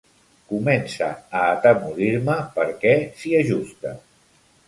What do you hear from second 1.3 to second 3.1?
a atemorir-me perquè